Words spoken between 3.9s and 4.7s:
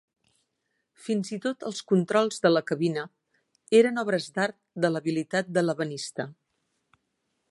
obres d'art